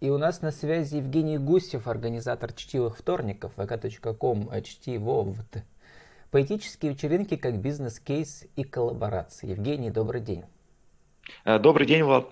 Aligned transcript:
И 0.00 0.10
у 0.10 0.18
нас 0.18 0.42
на 0.42 0.52
связи 0.52 0.96
Евгений 0.96 1.38
Гусев, 1.38 1.88
организатор 1.88 2.52
чтивых 2.52 2.96
вторников, 2.96 3.52
vk.com, 3.56 4.48
чтивовт. 4.62 5.64
Поэтические 6.30 6.92
вечеринки 6.92 7.36
как 7.36 7.58
бизнес-кейс 7.58 8.46
и 8.54 8.62
коллаборации. 8.62 9.48
Евгений, 9.48 9.90
добрый 9.90 10.20
день. 10.20 10.44
Э, 11.44 11.58
добрый 11.58 11.84
день, 11.84 12.04
Влад. 12.04 12.28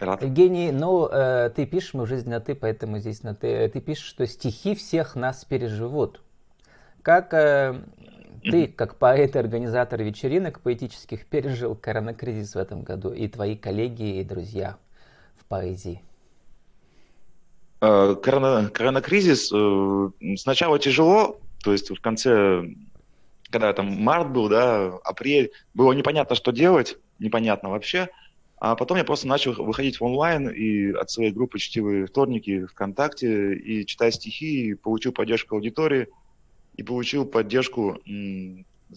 Рад. 0.00 0.22
Евгений, 0.22 0.72
ну, 0.72 1.06
э, 1.06 1.50
ты 1.54 1.66
пишешь, 1.66 1.94
мы 1.94 2.04
в 2.04 2.08
жизни 2.08 2.30
на 2.30 2.40
ты, 2.40 2.56
поэтому 2.56 2.98
здесь 2.98 3.22
на 3.22 3.36
ты. 3.36 3.68
Ты 3.68 3.80
пишешь, 3.80 4.06
что 4.06 4.26
стихи 4.26 4.74
всех 4.74 5.14
нас 5.14 5.44
переживут. 5.44 6.20
Как 7.02 7.32
э, 7.32 7.80
ты, 8.42 8.66
как 8.66 8.96
поэт 8.96 9.36
и 9.36 9.38
организатор 9.38 10.02
вечеринок 10.02 10.62
поэтических, 10.62 11.26
пережил 11.26 11.76
коронакризис 11.76 12.56
в 12.56 12.58
этом 12.58 12.82
году 12.82 13.12
и 13.12 13.28
твои 13.28 13.54
коллеги 13.54 14.18
и 14.18 14.24
друзья 14.24 14.78
в 15.36 15.44
поэзии? 15.44 16.02
Э, 17.80 18.14
корона, 18.22 18.68
коронакризис 18.68 19.50
э, 19.52 20.10
сначала 20.36 20.78
тяжело, 20.78 21.40
то 21.64 21.72
есть 21.72 21.90
в 21.90 22.00
конце, 22.00 22.62
когда 23.50 23.72
там 23.72 23.86
март 24.02 24.30
был, 24.30 24.48
да, 24.48 24.98
апрель, 25.04 25.52
было 25.72 25.92
непонятно, 25.92 26.36
что 26.36 26.50
делать, 26.50 26.98
непонятно 27.18 27.70
вообще. 27.70 28.10
А 28.58 28.76
потом 28.76 28.98
я 28.98 29.04
просто 29.04 29.26
начал 29.26 29.54
выходить 29.54 29.98
в 29.98 30.04
онлайн 30.04 30.50
и 30.50 30.92
от 30.92 31.10
своей 31.10 31.30
группы 31.30 31.58
«Чтивые 31.58 32.06
вторники» 32.06 32.66
ВКонтакте 32.66 33.54
и 33.54 33.86
читать 33.86 34.16
стихи, 34.16 34.68
и 34.68 34.74
получил 34.74 35.12
поддержку 35.12 35.54
аудитории, 35.54 36.08
и 36.76 36.82
получил 36.82 37.24
поддержку, 37.24 37.98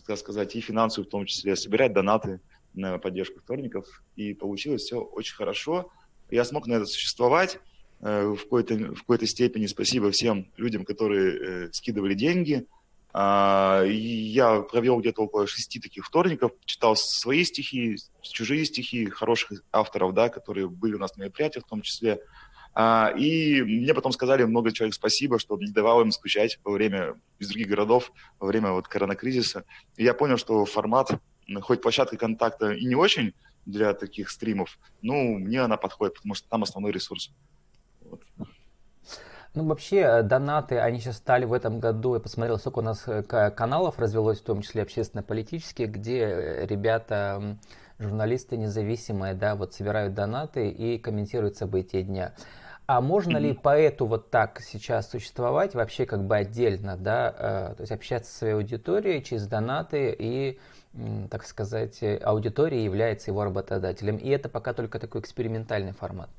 так 0.05 0.17
сказать, 0.17 0.57
и 0.57 0.59
финансовую 0.59 1.07
в 1.07 1.11
том 1.11 1.25
числе, 1.25 1.55
собирать 1.55 1.93
донаты 1.93 2.41
на 2.73 2.97
поддержку 2.97 3.39
вторников. 3.39 4.03
И 4.17 4.33
получилось 4.33 4.81
все 4.81 4.99
очень 4.99 5.35
хорошо. 5.35 5.89
Я 6.29 6.43
смог 6.43 6.67
на 6.67 6.73
это 6.73 6.85
существовать, 6.85 7.59
в 8.03 8.37
какой-то, 8.37 8.75
в 8.75 8.99
какой-то 8.99 9.25
степени 9.25 9.65
спасибо 9.65 10.11
всем 10.11 10.51
людям, 10.57 10.83
которые 10.83 11.67
э, 11.67 11.69
скидывали 11.71 12.13
деньги. 12.13 12.67
А, 13.13 13.83
я 13.85 14.61
провел 14.61 14.99
где-то 14.99 15.21
около 15.21 15.47
шести 15.47 15.79
таких 15.79 16.05
вторников, 16.05 16.51
читал 16.65 16.95
свои 16.97 17.43
стихи, 17.43 17.97
чужие 18.21 18.65
стихи 18.65 19.05
хороших 19.05 19.63
авторов, 19.71 20.13
да, 20.13 20.29
которые 20.29 20.67
были 20.67 20.95
у 20.95 20.99
нас 20.99 21.15
на 21.15 21.21
мероприятиях 21.21 21.65
в 21.65 21.69
том 21.69 21.81
числе. 21.81 22.19
А, 22.73 23.13
и 23.15 23.61
мне 23.61 23.93
потом 23.93 24.11
сказали 24.11 24.43
много 24.43 24.71
человек 24.71 24.95
спасибо, 24.95 25.37
что 25.37 25.57
не 25.57 25.71
давал 25.71 26.01
им 26.01 26.11
скучать 26.11 26.59
во 26.63 26.71
время 26.71 27.15
из 27.37 27.47
других 27.49 27.67
городов, 27.67 28.11
во 28.39 28.47
время 28.47 28.71
вот 28.71 28.87
коронакризиса. 28.87 29.63
И 29.95 30.03
я 30.03 30.13
понял, 30.15 30.37
что 30.37 30.65
формат, 30.65 31.21
хоть 31.61 31.81
площадка 31.81 32.17
контакта 32.17 32.71
и 32.71 32.83
не 32.83 32.95
очень 32.95 33.33
для 33.65 33.93
таких 33.93 34.29
стримов, 34.29 34.77
ну, 35.01 35.37
мне 35.37 35.61
она 35.61 35.77
подходит, 35.77 36.15
потому 36.15 36.33
что 36.33 36.49
там 36.49 36.63
основной 36.63 36.91
ресурс. 36.91 37.31
Ну, 39.55 39.65
вообще, 39.65 39.97
э, 39.97 40.23
донаты, 40.23 40.79
они 40.79 40.99
сейчас 40.99 41.17
стали 41.17 41.45
в 41.45 41.53
этом 41.53 41.79
году, 41.79 42.15
я 42.15 42.19
посмотрел, 42.19 42.57
сколько 42.57 42.79
у 42.79 42.81
нас 42.81 43.03
э, 43.05 43.21
каналов 43.21 43.99
развелось, 43.99 44.39
в 44.39 44.43
том 44.43 44.63
числе 44.63 44.81
общественно-политических, 44.81 45.91
где 45.91 46.21
э, 46.21 46.65
ребята, 46.65 47.57
журналисты 47.99 48.57
независимые, 48.57 49.35
да, 49.35 49.55
вот 49.55 49.75
собирают 49.75 50.15
донаты 50.15 50.69
и 50.69 50.97
комментируют 50.97 51.55
события 51.55 52.01
дня. 52.01 52.33
А 52.87 52.99
можно 52.99 53.37
ли 53.37 53.53
поэту 53.53 54.07
вот 54.07 54.31
так 54.31 54.59
сейчас 54.59 55.11
существовать, 55.11 55.75
вообще 55.75 56.07
как 56.07 56.25
бы 56.25 56.35
отдельно, 56.35 56.97
да, 56.97 57.31
то 57.77 57.81
есть 57.81 57.93
общаться 57.93 58.29
со 58.29 58.39
своей 58.39 58.53
аудиторией 58.55 59.23
через 59.23 59.47
донаты 59.47 60.13
и, 60.19 60.59
так 61.29 61.45
сказать, 61.45 62.03
аудитория 62.23 62.83
является 62.83 63.31
его 63.31 63.45
работодателем. 63.45 64.17
И 64.17 64.27
это 64.27 64.49
пока 64.49 64.73
только 64.73 64.99
такой 64.99 65.21
экспериментальный 65.21 65.93
формат. 65.93 66.29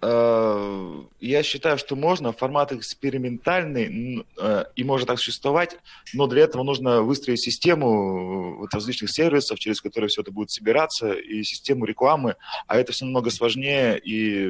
Э, 0.00 1.02
я 1.18 1.42
считаю, 1.42 1.76
что 1.76 1.96
можно, 1.96 2.32
формат 2.32 2.72
экспериментальный 2.72 4.26
э, 4.36 4.64
и 4.76 4.84
может 4.84 5.08
так 5.08 5.18
существовать, 5.18 5.76
но 6.14 6.26
для 6.28 6.42
этого 6.44 6.62
нужно 6.62 7.02
выстроить 7.02 7.40
систему 7.40 8.58
вот, 8.58 8.72
различных 8.72 9.10
сервисов, 9.10 9.58
через 9.58 9.80
которые 9.80 10.08
все 10.08 10.22
это 10.22 10.30
будет 10.30 10.50
собираться, 10.50 11.12
и 11.12 11.42
систему 11.42 11.84
рекламы, 11.84 12.36
а 12.68 12.76
это 12.78 12.92
все 12.92 13.06
намного 13.06 13.30
сложнее, 13.30 13.98
и 13.98 14.48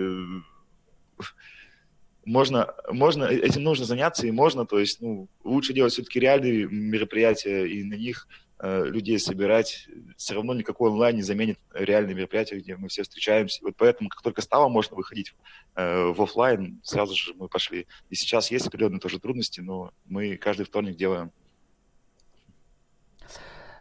можно, 2.27 2.75
можно, 2.91 3.25
этим 3.25 3.63
нужно 3.63 3.87
заняться, 3.87 4.27
и 4.27 4.31
можно, 4.31 4.67
то 4.67 4.79
есть, 4.79 5.01
ну, 5.01 5.29
лучше 5.45 5.73
делать 5.73 5.95
все-таки 5.95 6.21
реальные 6.21 6.69
мероприятия, 6.69 7.65
и 7.67 7.83
на 7.85 7.95
них 7.95 8.29
Э, 8.29 8.48
людей 8.61 9.19
собирать, 9.19 9.89
все 10.17 10.35
равно 10.35 10.55
никакой 10.55 10.91
онлайн 10.91 11.17
не 11.17 11.23
заменит 11.23 11.59
реальные 11.73 12.17
мероприятия, 12.17 12.59
где 12.59 12.77
мы 12.77 12.89
все 12.89 13.03
встречаемся. 13.03 13.61
Вот 13.63 13.75
поэтому, 13.77 14.09
как 14.09 14.23
только 14.23 14.43
стало 14.43 14.69
можно 14.69 14.97
выходить 14.97 15.35
э, 15.77 16.11
в 16.11 16.21
офлайн, 16.21 16.81
сразу 16.83 17.15
же 17.15 17.35
мы 17.35 17.49
пошли. 17.49 17.87
И 18.11 18.15
сейчас 18.15 18.51
есть 18.51 18.67
определенные 18.67 19.01
тоже 19.01 19.21
трудности, 19.21 19.61
но 19.61 19.93
мы 20.07 20.37
каждый 20.37 20.67
вторник 20.67 20.97
делаем. 20.97 21.31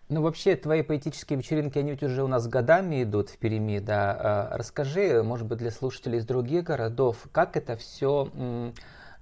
Ну, 0.09 0.21
вообще, 0.21 0.55
твои 0.55 0.83
поэтические 0.83 1.37
вечеринки, 1.37 1.77
они 1.77 1.91
ведь 1.91 2.03
уже 2.03 2.23
у 2.23 2.27
нас 2.27 2.47
годами 2.47 3.03
идут 3.03 3.29
в 3.29 3.37
Перми, 3.37 3.79
да. 3.79 4.49
Э, 4.51 4.57
расскажи, 4.57 5.23
может 5.23 5.47
быть, 5.47 5.57
для 5.57 5.71
слушателей 5.71 6.19
из 6.19 6.25
других 6.25 6.63
городов, 6.63 7.27
как 7.31 7.57
это 7.57 7.75
все 7.75 8.31
Э, 8.33 8.71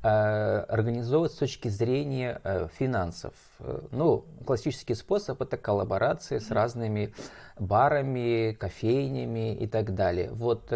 организовывать 0.08 1.32
с 1.32 1.38
точки 1.38 1.68
зрения 1.68 2.40
э, 2.44 2.68
финансов. 2.78 3.34
Э, 3.60 3.82
ну, 3.92 4.26
классический 4.46 4.94
способ 4.94 5.42
это 5.42 5.58
коллаборации 5.58 6.38
с 6.38 6.52
разными 6.52 7.14
барами, 7.58 8.52
кофейнями 8.52 9.56
и 9.56 9.66
так 9.66 9.96
далее. 9.96 10.30
Вот 10.32 10.72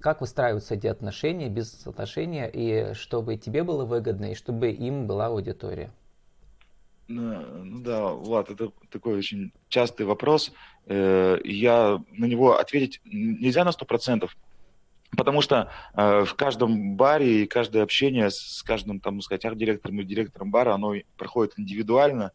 как 0.00 0.20
выстраиваются 0.20 0.74
эти 0.74 0.88
отношения, 0.88 1.48
бизнес-отношения, 1.48 2.50
и 2.52 2.94
чтобы 2.94 3.36
тебе 3.36 3.62
было 3.62 3.84
выгодно, 3.84 4.32
и 4.32 4.34
чтобы 4.34 4.70
им 4.70 5.06
была 5.06 5.26
аудитория? 5.26 5.90
Ну 7.08 7.80
да, 7.80 8.08
Влад, 8.08 8.50
это 8.50 8.72
такой 8.90 9.18
очень 9.18 9.52
частый 9.68 10.04
вопрос. 10.04 10.52
Я 10.86 12.02
на 12.10 12.24
него 12.24 12.58
ответить 12.58 13.00
нельзя 13.04 13.64
на 13.64 13.70
сто 13.70 13.84
процентов, 13.84 14.36
Потому 15.14 15.40
что 15.40 15.70
э, 15.94 16.24
в 16.24 16.34
каждом 16.34 16.96
баре 16.96 17.42
и 17.42 17.46
каждое 17.46 17.82
общение 17.82 18.30
с 18.30 18.62
каждым, 18.62 19.00
там, 19.00 19.20
сказать, 19.20 19.44
арт-директором 19.44 20.00
или 20.00 20.06
директором 20.06 20.50
бара, 20.50 20.74
оно 20.74 20.94
проходит 21.16 21.58
индивидуально, 21.58 22.32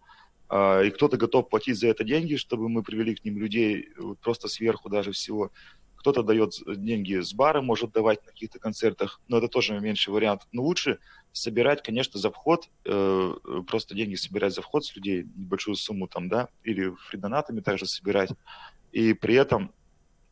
э, 0.50 0.88
и 0.88 0.92
кто-то 0.92 1.18
готов 1.18 1.50
платить 1.50 1.78
за 1.78 1.88
это 1.88 2.04
деньги, 2.04 2.36
чтобы 2.36 2.70
мы 2.70 2.84
привели 2.84 3.16
к 3.16 3.26
ним 3.26 3.38
людей 3.38 3.90
вот, 3.98 4.20
просто 4.20 4.48
сверху 4.48 4.90
даже 4.90 5.12
всего. 5.12 5.52
Кто-то 5.96 6.24
дает 6.24 6.54
деньги 6.66 7.20
с 7.20 7.34
бара, 7.34 7.62
может 7.62 7.92
давать 7.92 8.26
на 8.26 8.32
каких-то 8.32 8.58
концертах, 8.58 9.22
но 9.28 9.38
это 9.38 9.48
тоже 9.48 9.80
меньший 9.80 10.14
вариант. 10.14 10.48
Но 10.52 10.64
лучше 10.64 10.98
собирать, 11.32 11.84
конечно, 11.84 12.20
за 12.20 12.32
вход, 12.32 12.70
э, 12.86 13.34
просто 13.68 13.96
деньги 13.96 14.16
собирать 14.16 14.54
за 14.54 14.62
вход 14.62 14.86
с 14.86 14.96
людей, 14.96 15.28
небольшую 15.36 15.76
сумму 15.76 16.08
там, 16.08 16.30
да, 16.30 16.48
или 16.64 16.96
фридонатами 17.10 17.60
также 17.60 17.86
собирать, 17.86 18.32
и 18.92 19.14
при 19.14 19.36
этом 19.36 19.72
Э, 19.72 19.81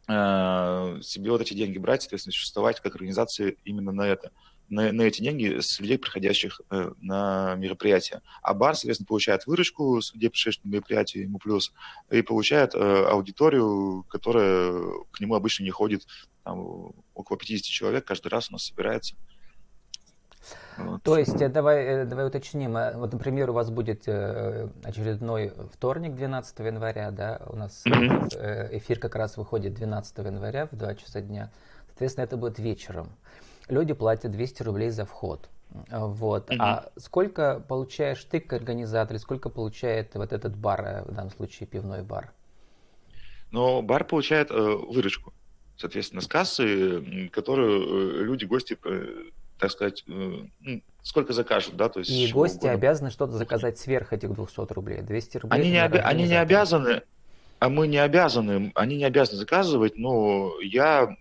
себе 0.10 1.32
вот 1.32 1.42
эти 1.42 1.54
деньги 1.54 1.78
брать, 1.78 2.02
соответственно, 2.02 2.34
существовать 2.34 2.80
как 2.82 2.96
организация 2.96 3.56
именно 3.64 3.92
на 3.92 4.08
это, 4.08 4.32
на, 4.70 4.92
на 4.92 5.02
эти 5.04 5.22
деньги 5.22 5.60
с 5.60 5.80
людей, 5.80 5.98
приходящих 5.98 6.62
э, 6.70 6.92
на 7.02 7.56
мероприятие. 7.56 8.22
А 8.42 8.54
бар, 8.54 8.76
соответственно, 8.76 9.08
получает 9.08 9.46
выручку 9.48 10.02
с 10.02 10.14
людей, 10.14 10.30
пришедших 10.30 10.64
на 10.64 10.70
мероприятие, 10.70 11.24
ему 11.24 11.40
плюс, 11.40 11.74
и 12.12 12.22
получает 12.22 12.76
э, 12.76 12.78
аудиторию, 12.78 14.06
которая 14.10 14.74
к 15.12 15.20
нему 15.20 15.36
обычно 15.36 15.64
не 15.64 15.72
ходит, 15.72 16.06
там, 16.44 16.94
около 17.14 17.38
50 17.38 17.64
человек 17.64 18.06
каждый 18.06 18.28
раз 18.30 18.50
у 18.50 18.54
нас 18.54 18.66
собирается. 18.66 19.16
Вот. 20.80 21.04
То 21.04 21.18
есть, 21.18 21.42
э, 21.42 21.50
давай, 21.50 21.84
э, 21.84 22.06
давай 22.06 22.28
уточним. 22.28 22.78
Э, 22.78 22.96
вот, 22.96 23.14
например, 23.14 23.50
у 23.50 23.54
вас 23.54 23.70
будет 23.70 24.08
очередной 24.08 25.54
вторник, 25.74 26.16
12 26.16 26.60
января, 26.60 27.12
да? 27.12 27.42
У 27.48 27.56
нас 27.56 27.84
эфир 27.86 29.00
как 29.00 29.16
раз 29.16 29.38
выходит 29.38 29.74
12 29.74 30.18
января 30.20 30.68
в 30.68 30.76
2 30.76 30.96
часа 30.96 31.22
дня. 31.22 31.52
Соответственно, 31.88 32.26
это 32.26 32.38
будет 32.38 32.60
вечером. 32.60 33.10
Люди 33.68 33.94
платят 33.94 34.32
200 34.32 34.64
рублей 34.64 34.90
за 34.90 35.06
вход. 35.06 35.50
Вот. 35.92 36.50
Mm-hmm. 36.50 36.58
А 36.60 36.92
сколько 36.98 37.64
получаешь 37.68 38.24
ты 38.24 38.40
как 38.40 38.62
организатор, 38.62 39.20
сколько 39.20 39.50
получает 39.50 40.16
вот 40.16 40.34
этот 40.34 40.56
бар, 40.56 41.04
в 41.06 41.14
данном 41.14 41.30
случае 41.30 41.68
пивной 41.68 42.02
бар? 42.02 42.32
Ну, 43.52 43.82
бар 43.82 44.04
получает 44.04 44.50
э, 44.52 44.56
выручку, 44.56 45.34
соответственно, 45.78 46.22
с 46.22 46.28
кассы, 46.28 47.30
которую 47.32 48.26
люди, 48.26 48.46
гости 48.46 48.78
так 49.60 49.72
сказать, 49.72 50.04
ну, 50.08 50.50
сколько 51.04 51.34
закажут, 51.34 51.76
да, 51.76 51.90
то 51.90 52.00
есть... 52.00 52.10
И 52.10 52.32
гости 52.32 52.58
угодно. 52.58 52.74
обязаны 52.74 53.12
что-то 53.12 53.34
заказать 53.34 53.78
сверх 53.78 54.14
этих 54.14 54.34
200 54.34 54.74
рублей, 54.74 55.02
200 55.02 55.38
рублей. 55.38 55.60
Они 55.60 55.72
не, 55.72 55.84
оби- 55.84 55.98
они 55.98 56.24
не 56.24 56.40
обязаны, 56.40 57.02
а 57.60 57.70
мы 57.70 57.88
не 57.88 57.98
обязаны, 57.98 58.72
они 58.74 58.96
не 58.96 59.04
обязаны 59.04 59.38
заказывать, 59.38 59.98
но 59.98 60.54
я 60.62 61.16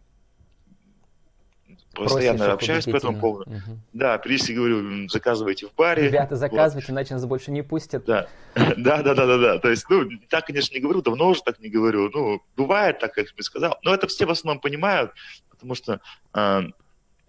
постоянно 1.94 2.52
общаюсь 2.52 2.84
по 2.84 2.96
этому 2.96 3.18
поводу. 3.18 3.50
Угу. 3.50 3.78
Да, 3.92 4.18
периодически 4.18 4.52
говорю, 4.52 5.08
заказывайте 5.08 5.66
в 5.66 5.74
баре. 5.74 6.04
Ребята, 6.04 6.36
заказывайте, 6.36 6.92
вот. 6.92 6.94
иначе 6.94 7.14
нас 7.14 7.26
больше 7.26 7.50
не 7.50 7.62
пустят. 7.62 8.04
Да. 8.04 8.28
да, 8.54 9.02
да, 9.02 9.14
да, 9.14 9.26
да, 9.26 9.38
да. 9.38 9.58
То 9.58 9.68
есть, 9.68 9.84
ну, 9.90 10.08
так, 10.28 10.46
конечно, 10.46 10.74
не 10.74 10.80
говорю, 10.80 11.02
давно 11.02 11.28
уже 11.28 11.42
так 11.42 11.58
не 11.58 11.68
говорю. 11.68 12.08
Ну, 12.10 12.40
бывает 12.56 13.00
так, 13.00 13.14
как 13.14 13.26
я 13.36 13.42
сказал. 13.42 13.78
Но 13.82 13.92
это 13.92 14.06
все 14.06 14.26
в 14.26 14.30
основном 14.30 14.60
понимают, 14.60 15.12
потому 15.50 15.74
что 15.74 16.00
э, 16.34 16.62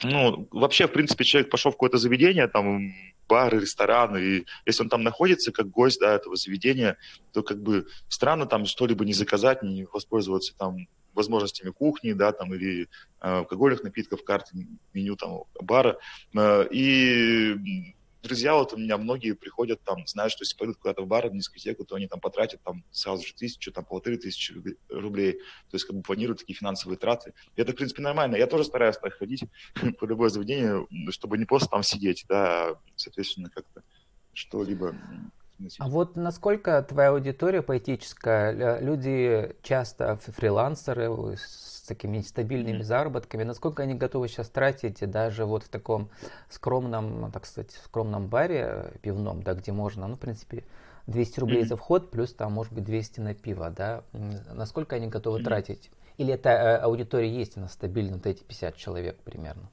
ну, 0.03 0.47
вообще, 0.51 0.87
в 0.87 0.91
принципе, 0.91 1.23
человек 1.23 1.49
пошел 1.49 1.71
в 1.71 1.75
какое-то 1.75 1.97
заведение, 1.97 2.47
там, 2.47 2.93
бары, 3.27 3.59
рестораны, 3.59 4.17
и 4.17 4.45
если 4.65 4.83
он 4.83 4.89
там 4.89 5.03
находится 5.03 5.51
как 5.51 5.69
гость, 5.69 5.99
да, 5.99 6.15
этого 6.15 6.35
заведения, 6.35 6.97
то 7.31 7.43
как 7.43 7.61
бы 7.61 7.85
странно 8.07 8.45
там 8.45 8.65
что-либо 8.65 9.05
не 9.05 9.13
заказать, 9.13 9.61
не 9.61 9.85
воспользоваться 9.85 10.55
там 10.57 10.87
возможностями 11.13 11.71
кухни, 11.71 12.13
да, 12.13 12.31
там, 12.31 12.53
или 12.53 12.83
э, 12.83 12.87
алкогольных 13.19 13.83
напитков, 13.83 14.23
карты, 14.23 14.67
меню 14.93 15.15
там 15.15 15.43
бара. 15.61 15.97
Э, 16.35 16.65
и 16.71 17.93
друзья 18.21 18.55
вот 18.55 18.73
у 18.73 18.77
меня 18.77 18.97
многие 18.97 19.33
приходят 19.33 19.81
там, 19.83 20.05
знают, 20.07 20.33
что 20.33 20.43
если 20.43 20.57
пойдут 20.57 20.77
куда-то 20.77 21.03
в 21.03 21.07
бар, 21.07 21.29
в 21.29 21.33
дискотеку, 21.33 21.85
то 21.85 21.95
они 21.95 22.07
там 22.07 22.19
потратят 22.19 22.61
там 22.63 22.83
сразу 22.91 23.25
же 23.25 23.33
тысячу, 23.33 23.71
там 23.71 23.85
полторы 23.85 24.17
тысячи 24.17 24.53
рублей. 24.89 25.33
То 25.69 25.75
есть 25.75 25.85
как 25.85 25.95
бы 25.95 26.01
планируют 26.01 26.39
такие 26.39 26.55
финансовые 26.55 26.97
траты. 26.97 27.33
И 27.55 27.61
это, 27.61 27.71
в 27.71 27.75
принципе, 27.75 28.01
нормально. 28.01 28.35
Я 28.35 28.47
тоже 28.47 28.63
стараюсь 28.65 28.97
так 28.97 29.13
ходить 29.13 29.43
по 29.99 30.05
любое 30.05 30.29
заведение, 30.29 30.87
чтобы 31.09 31.37
не 31.37 31.45
просто 31.45 31.69
там 31.69 31.83
сидеть, 31.83 32.25
да, 32.27 32.75
соответственно, 32.95 33.49
как-то 33.49 33.83
что-либо 34.33 34.95
а 35.77 35.89
вот 35.89 36.15
насколько 36.15 36.81
твоя 36.83 37.09
аудитория 37.09 37.61
поэтическая? 37.61 38.79
Люди 38.79 39.53
часто 39.61 40.17
фрилансеры 40.17 41.09
такими 41.89 42.17
нестабильными 42.17 42.77
mm-hmm. 42.77 42.83
заработками. 42.83 43.43
Насколько 43.43 43.83
они 43.83 43.95
готовы 43.95 44.27
сейчас 44.29 44.49
тратить 44.49 44.99
даже 45.09 45.45
вот 45.45 45.63
в 45.63 45.69
таком 45.69 46.09
скромном, 46.49 47.31
так 47.31 47.45
сказать, 47.45 47.71
скромном 47.71 48.27
баре 48.27 48.93
пивном, 49.01 49.43
да, 49.43 49.53
где 49.53 49.71
можно, 49.71 50.07
ну, 50.07 50.15
в 50.15 50.19
принципе, 50.19 50.63
200 51.07 51.39
рублей 51.39 51.63
mm-hmm. 51.63 51.67
за 51.67 51.77
вход, 51.77 52.11
плюс 52.11 52.33
там, 52.33 52.53
может 52.53 52.71
быть, 52.71 52.85
200 52.85 53.19
на 53.19 53.33
пиво, 53.33 53.69
да? 53.69 54.03
Насколько 54.53 54.95
они 54.95 55.07
готовы 55.07 55.39
mm-hmm. 55.39 55.43
тратить? 55.43 55.91
Или 56.17 56.33
эта 56.33 56.49
э, 56.49 56.77
аудитория 56.77 57.29
есть, 57.29 57.57
она 57.57 57.67
стабильна, 57.67 58.17
вот 58.17 58.25
эти 58.25 58.43
50 58.43 58.75
человек 58.75 59.17
примерно? 59.23 59.69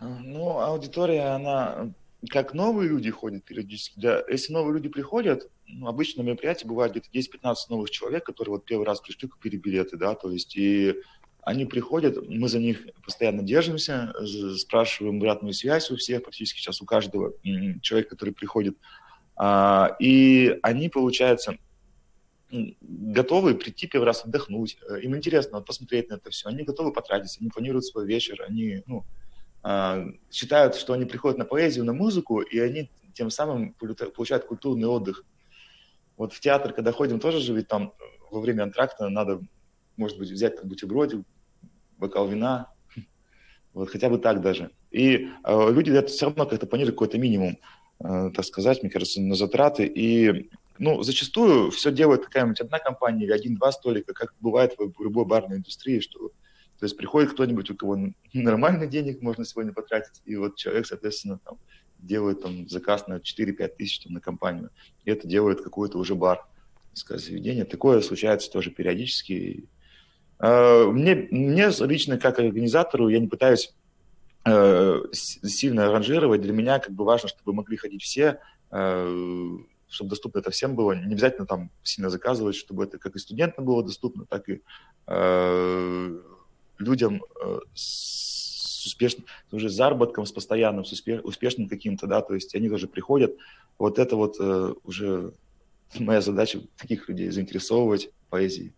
Ну, 0.00 0.58
аудитория, 0.58 1.34
она 1.34 1.92
как 2.28 2.54
новые 2.54 2.88
люди 2.88 3.10
ходят 3.10 3.44
периодически, 3.44 3.98
да, 3.98 4.22
если 4.28 4.52
новые 4.52 4.74
люди 4.74 4.88
приходят, 4.88 5.50
ну, 5.66 5.88
обычно 5.88 6.22
на 6.22 6.28
мероприятии 6.28 6.66
бывает 6.66 6.92
где-то 6.92 7.08
10-15 7.12 7.54
новых 7.70 7.90
человек, 7.90 8.24
которые 8.24 8.52
вот 8.52 8.64
первый 8.64 8.86
раз 8.86 9.00
пришли, 9.00 9.28
купили 9.28 9.56
билеты, 9.56 9.96
да, 9.96 10.14
то 10.14 10.30
есть 10.30 10.56
и 10.56 10.96
они 11.42 11.66
приходят, 11.66 12.16
мы 12.28 12.48
за 12.48 12.60
них 12.60 12.86
постоянно 13.04 13.42
держимся, 13.42 14.14
спрашиваем 14.56 15.16
обратную 15.16 15.54
связь 15.54 15.90
у 15.90 15.96
всех, 15.96 16.22
практически 16.22 16.60
сейчас 16.60 16.80
у 16.80 16.86
каждого 16.86 17.32
человека, 17.82 18.10
который 18.10 18.32
приходит, 18.32 18.76
а, 19.34 19.96
и 19.98 20.58
они, 20.62 20.88
получается, 20.88 21.56
готовы 22.50 23.54
прийти 23.56 23.88
первый 23.88 24.04
раз 24.04 24.24
отдохнуть, 24.24 24.78
им 25.02 25.16
интересно 25.16 25.60
посмотреть 25.60 26.10
на 26.10 26.14
это 26.14 26.30
все, 26.30 26.48
они 26.48 26.62
готовы 26.62 26.92
потратиться, 26.92 27.38
они 27.40 27.50
планируют 27.50 27.86
свой 27.86 28.06
вечер, 28.06 28.44
они, 28.46 28.82
ну, 28.86 29.04
а, 29.64 30.06
считают, 30.30 30.76
что 30.76 30.92
они 30.92 31.06
приходят 31.06 31.38
на 31.38 31.44
поэзию, 31.44 31.84
на 31.84 31.92
музыку, 31.92 32.40
и 32.40 32.58
они 32.60 32.88
тем 33.14 33.30
самым 33.30 33.74
получают 33.74 34.44
культурный 34.44 34.86
отдых. 34.86 35.24
Вот 36.16 36.32
в 36.32 36.40
театр, 36.40 36.72
когда 36.72 36.92
ходим, 36.92 37.18
тоже 37.20 37.40
же 37.40 37.52
ведь 37.52 37.68
там 37.68 37.92
во 38.30 38.40
время 38.40 38.62
антракта 38.62 39.08
надо, 39.08 39.40
может 39.96 40.18
быть, 40.18 40.30
взять 40.30 40.56
там 40.56 40.68
бутербродик, 40.68 41.26
бокал 42.02 42.28
вина, 42.28 42.70
вот 43.72 43.88
хотя 43.88 44.10
бы 44.10 44.18
так 44.18 44.42
даже. 44.42 44.70
И 44.90 45.28
э, 45.44 45.72
люди 45.72 45.90
это 45.90 46.08
все 46.08 46.26
равно 46.26 46.44
как-то 46.44 46.66
планируют 46.66 46.96
какой-то 46.96 47.18
минимум, 47.18 47.58
э, 48.00 48.30
так 48.34 48.44
сказать, 48.44 48.82
мне 48.82 48.90
кажется, 48.90 49.22
на 49.22 49.34
затраты. 49.34 49.86
И 49.86 50.50
ну, 50.78 51.02
зачастую 51.02 51.70
все 51.70 51.90
делает 51.90 52.24
какая-нибудь 52.24 52.60
одна 52.60 52.78
компания 52.78 53.24
или 53.24 53.32
один-два 53.32 53.72
столика, 53.72 54.12
как 54.12 54.34
бывает 54.40 54.74
в 54.76 55.02
любой 55.02 55.24
барной 55.24 55.56
индустрии, 55.56 56.00
что 56.00 56.32
то 56.78 56.86
есть 56.86 56.96
приходит 56.96 57.30
кто-нибудь, 57.30 57.70
у 57.70 57.76
кого 57.76 57.96
нормально 58.32 58.88
денег 58.88 59.22
можно 59.22 59.44
сегодня 59.44 59.72
потратить, 59.72 60.20
и 60.24 60.34
вот 60.34 60.56
человек, 60.56 60.84
соответственно, 60.86 61.38
там, 61.44 61.58
делает 62.00 62.42
там, 62.42 62.68
заказ 62.68 63.06
на 63.06 63.18
4-5 63.18 63.68
тысяч 63.78 64.00
там, 64.00 64.14
на 64.14 64.20
компанию, 64.20 64.70
и 65.04 65.10
это 65.12 65.28
делает 65.28 65.62
какой-то 65.62 65.98
уже 65.98 66.16
бар, 66.16 66.44
сказать, 66.92 67.24
заведение. 67.24 67.64
Такое 67.64 68.00
случается 68.00 68.50
тоже 68.50 68.72
периодически. 68.72 69.68
А, 70.42 70.90
мне, 70.90 71.28
мне 71.30 71.70
лично, 71.86 72.18
как 72.18 72.40
организатору, 72.40 73.08
я 73.08 73.20
не 73.20 73.28
пытаюсь 73.28 73.72
э, 74.44 75.02
сильно 75.12 75.90
ранжировать. 75.90 76.42
Для 76.42 76.52
меня 76.52 76.80
как 76.80 76.92
бы 76.92 77.04
важно, 77.04 77.28
чтобы 77.28 77.52
могли 77.52 77.76
ходить 77.76 78.02
все, 78.02 78.40
э, 78.72 79.56
чтобы 79.88 80.10
доступно 80.10 80.40
это 80.40 80.50
всем 80.50 80.74
было. 80.74 80.92
Не 80.92 81.12
обязательно 81.12 81.46
там 81.46 81.70
сильно 81.84 82.10
заказывать, 82.10 82.56
чтобы 82.56 82.82
это 82.82 82.98
как 82.98 83.14
и 83.14 83.20
студентам 83.20 83.64
было 83.64 83.84
доступно, 83.84 84.26
так 84.26 84.48
и 84.48 84.62
э, 85.06 86.18
людям 86.78 87.22
э, 87.40 87.58
с 87.74 88.84
успешным, 88.84 89.26
уже 89.52 89.70
с 89.70 89.74
заработком, 89.74 90.26
с 90.26 90.32
постоянным, 90.32 90.84
с 90.84 90.92
успешным 91.22 91.68
каким-то, 91.68 92.08
да, 92.08 92.20
то 92.20 92.34
есть 92.34 92.52
они 92.56 92.68
тоже 92.68 92.88
приходят. 92.88 93.32
Вот 93.78 94.00
это 94.00 94.16
вот 94.16 94.38
э, 94.40 94.74
уже 94.82 95.34
моя 96.00 96.20
задача 96.20 96.62
таких 96.76 97.08
людей 97.08 97.30
заинтересовывать 97.30 98.10
поэзией. 98.28 98.72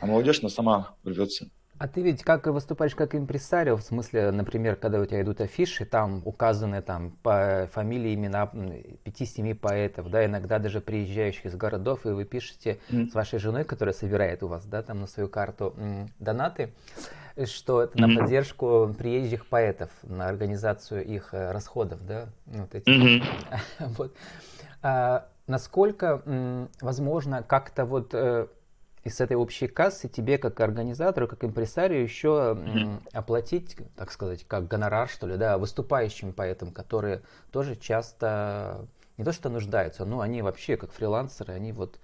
А 0.00 0.06
молодежь, 0.06 0.40
она 0.40 0.48
сама 0.48 0.94
рвется. 1.04 1.48
А 1.78 1.88
ты 1.88 2.00
ведь 2.00 2.22
как 2.22 2.46
выступаешь 2.46 2.94
как 2.94 3.14
импресарио, 3.14 3.76
в 3.76 3.82
смысле, 3.82 4.30
например, 4.30 4.76
когда 4.76 4.98
у 4.98 5.04
тебя 5.04 5.20
идут 5.20 5.42
афиши, 5.42 5.84
там 5.84 6.22
указаны 6.24 6.80
там 6.80 7.10
по 7.22 7.68
фамилии, 7.72 8.14
имена 8.14 8.50
пяти-семи 9.04 9.52
поэтов, 9.52 10.08
да, 10.08 10.24
иногда 10.24 10.58
даже 10.58 10.80
приезжающих 10.80 11.44
из 11.44 11.54
городов, 11.54 12.06
и 12.06 12.10
вы 12.10 12.24
пишете 12.24 12.78
mm. 12.88 13.10
с 13.10 13.14
вашей 13.14 13.38
женой, 13.38 13.64
которая 13.64 13.92
собирает 13.92 14.42
у 14.42 14.48
вас, 14.48 14.64
да, 14.64 14.82
там 14.82 15.00
на 15.00 15.06
свою 15.06 15.28
карту 15.28 15.74
донаты, 16.18 16.72
что 17.44 17.82
это 17.82 18.00
на 18.00 18.18
поддержку 18.18 18.94
приезжих 18.96 19.46
поэтов, 19.46 19.90
на 20.02 20.28
организацию 20.28 21.04
их 21.04 21.34
э, 21.34 21.52
расходов, 21.52 22.06
да, 22.06 22.28
вот 22.46 22.74
эти. 22.74 22.88
Mm-hmm. 22.88 23.24
вот. 23.98 24.14
А, 24.82 25.26
насколько 25.48 26.22
возможно 26.80 27.42
как-то 27.42 27.86
вот 27.86 28.14
из 29.06 29.20
этой 29.20 29.36
общей 29.36 29.68
кассы 29.68 30.08
тебе 30.08 30.36
как 30.36 30.58
организатору, 30.60 31.28
как 31.28 31.44
импресарию 31.44 32.02
еще 32.02 32.58
оплатить, 33.12 33.76
так 33.96 34.10
сказать, 34.10 34.44
как 34.46 34.66
гонорар, 34.66 35.08
что 35.08 35.26
ли, 35.26 35.36
да, 35.36 35.58
выступающим 35.58 36.32
поэтам, 36.32 36.72
которые 36.72 37.22
тоже 37.52 37.76
часто 37.76 38.86
не 39.16 39.24
то 39.24 39.32
что 39.32 39.48
нуждаются, 39.48 40.04
но 40.04 40.20
они 40.20 40.42
вообще 40.42 40.76
как 40.76 40.92
фрилансеры, 40.92 41.54
они 41.54 41.72
вот 41.72 41.98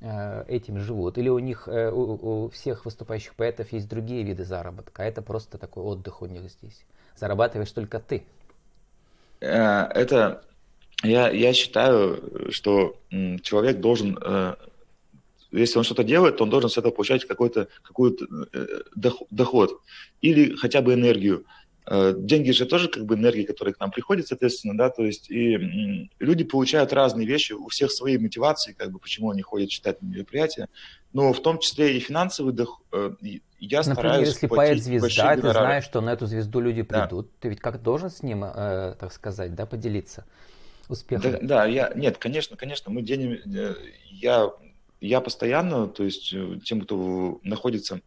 э, 0.00 0.44
этим 0.46 0.78
живут. 0.78 1.18
Или 1.18 1.28
у 1.28 1.38
них, 1.38 1.66
э, 1.66 1.90
у, 1.90 2.44
у 2.44 2.48
всех 2.50 2.84
выступающих 2.84 3.34
поэтов 3.34 3.72
есть 3.72 3.88
другие 3.88 4.22
виды 4.22 4.44
заработка, 4.44 5.02
а 5.02 5.06
это 5.06 5.22
просто 5.22 5.58
такой 5.58 5.82
отдых 5.82 6.22
у 6.22 6.26
них 6.26 6.48
здесь. 6.50 6.84
Зарабатываешь 7.16 7.72
только 7.72 7.98
ты. 7.98 8.24
Э, 9.40 9.86
это 9.94 10.44
я, 11.02 11.30
я 11.30 11.52
считаю, 11.52 12.50
что 12.50 12.96
человек 13.42 13.80
должен 13.80 14.16
если 15.58 15.78
он 15.78 15.84
что-то 15.84 16.04
делает, 16.04 16.36
то 16.36 16.44
он 16.44 16.50
должен 16.50 16.70
с 16.70 16.78
этого 16.78 16.92
получать 16.92 17.24
какой-то 17.26 17.68
какой 17.82 18.16
э, 18.52 18.66
доход 19.30 19.80
или 20.20 20.54
хотя 20.56 20.82
бы 20.82 20.94
энергию. 20.94 21.46
Э, 21.86 22.14
деньги 22.16 22.50
же 22.50 22.64
тоже 22.64 22.88
как 22.88 23.04
бы 23.04 23.14
энергии, 23.14 23.42
которые 23.42 23.74
к 23.74 23.80
нам 23.80 23.90
приходят, 23.90 24.26
соответственно, 24.26 24.76
да, 24.76 24.88
то 24.88 25.04
есть 25.04 25.30
и 25.30 26.08
люди 26.18 26.44
получают 26.44 26.92
разные 26.92 27.26
вещи, 27.26 27.52
у 27.52 27.68
всех 27.68 27.90
свои 27.90 28.16
мотивации, 28.16 28.72
как 28.72 28.90
бы 28.90 28.98
почему 28.98 29.30
они 29.30 29.42
ходят 29.42 29.68
читать 29.68 30.00
мероприятия, 30.00 30.68
но 31.12 31.32
в 31.32 31.42
том 31.42 31.58
числе 31.58 31.96
и 31.96 32.00
финансовый 32.00 32.54
доход. 32.54 32.84
Э, 32.92 33.10
я 33.60 33.78
Например, 33.78 33.94
стараюсь 33.94 34.28
если 34.28 34.46
поэт 34.46 34.82
звезда, 34.82 35.36
ты 35.36 35.50
знаешь, 35.50 35.84
что 35.84 36.00
на 36.00 36.12
эту 36.12 36.26
звезду 36.26 36.60
люди 36.60 36.82
придут, 36.82 37.26
да. 37.26 37.32
ты 37.40 37.48
ведь 37.50 37.60
как 37.60 37.82
должен 37.82 38.10
с 38.10 38.22
ним, 38.22 38.44
э, 38.44 38.94
так 38.98 39.12
сказать, 39.12 39.54
да, 39.54 39.66
поделиться 39.66 40.24
успехом? 40.88 41.32
Да, 41.32 41.38
да, 41.42 41.64
я, 41.66 41.92
нет, 41.94 42.18
конечно, 42.18 42.56
конечно, 42.56 42.90
мы 42.90 43.02
денем, 43.02 43.38
я 44.10 44.50
я 45.06 45.20
постоянно, 45.20 45.86
то 45.86 46.04
есть 46.04 46.32
э, 46.32 46.58
тем, 46.64 46.80
кто 46.80 47.40
находится, 47.42 48.00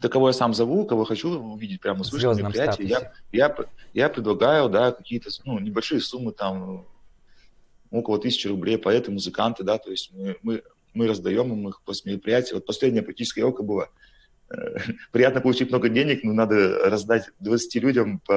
кого 0.00 0.28
я 0.28 0.32
сам 0.32 0.54
зову, 0.54 0.84
кого 0.84 1.04
хочу 1.04 1.30
увидеть 1.30 1.80
прямо 1.80 2.04
с 2.04 2.12
вышки 2.12 2.26
мероприятия, 2.26 2.84
я, 2.84 3.12
я, 3.32 3.56
я 3.94 4.08
предлагаю, 4.08 4.68
да, 4.68 4.92
какие-то, 4.92 5.30
ну, 5.44 5.58
небольшие 5.58 6.00
суммы, 6.00 6.32
там, 6.32 6.86
около 7.90 8.18
тысячи 8.18 8.46
рублей, 8.48 8.78
поэты, 8.78 9.10
музыканты, 9.10 9.62
да, 9.62 9.78
то 9.78 9.90
есть 9.90 10.12
мы, 10.12 10.36
мы, 10.42 10.62
мы 10.94 11.06
раздаем 11.06 11.52
им 11.52 11.68
их 11.68 11.82
после 11.82 12.12
мероприятия. 12.12 12.54
Вот 12.54 12.66
последняя 12.66 13.02
практическая 13.02 13.42
елка 13.42 13.62
была. 13.62 13.88
Э, 14.50 14.78
приятно 15.12 15.40
получить 15.40 15.70
много 15.70 15.88
денег, 15.88 16.24
но 16.24 16.32
надо 16.32 16.90
раздать 16.90 17.30
20 17.40 17.74
людям 17.82 18.20
по 18.20 18.32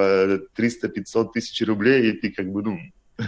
300-500 0.57 1.31
тысяч 1.33 1.65
рублей, 1.65 2.11
и 2.11 2.13
ты 2.13 2.31
как 2.31 2.51
бы, 2.51 2.61
ну, 2.63 2.79